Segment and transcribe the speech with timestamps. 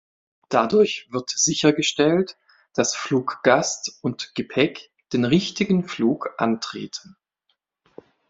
[0.49, 2.35] Dadurch wird sichergestellt,
[2.73, 7.15] dass Fluggast und Gepäck den richtigen Flug antreten.